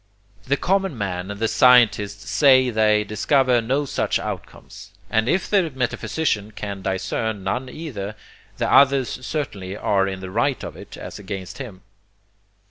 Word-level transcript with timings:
The 0.47 0.57
common 0.57 0.97
man 0.97 1.29
and 1.29 1.39
the 1.39 1.47
scientist 1.47 2.21
say 2.23 2.71
they 2.71 3.03
discover 3.03 3.61
no 3.61 3.85
such 3.85 4.17
outcomes, 4.17 4.93
and 5.11 5.29
if 5.29 5.47
the 5.47 5.69
metaphysician 5.69 6.49
can 6.53 6.81
discern 6.81 7.43
none 7.43 7.69
either, 7.69 8.15
the 8.57 8.67
others 8.73 9.23
certainly 9.23 9.77
are 9.77 10.07
in 10.07 10.19
the 10.19 10.31
right 10.31 10.63
of 10.63 10.75
it, 10.75 10.97
as 10.97 11.19
against 11.19 11.59
him. 11.59 11.83